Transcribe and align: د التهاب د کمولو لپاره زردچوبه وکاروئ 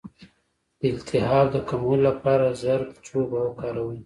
د 0.79 0.81
التهاب 0.93 1.47
د 1.51 1.57
کمولو 1.69 2.03
لپاره 2.09 2.45
زردچوبه 2.61 3.37
وکاروئ 3.43 3.99